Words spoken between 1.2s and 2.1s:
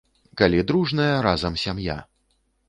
разам сям'я!